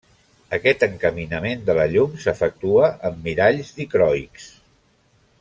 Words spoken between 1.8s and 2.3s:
la llum